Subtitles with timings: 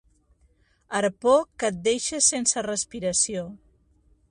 [0.99, 3.47] Arpó que et deixa sense respiració.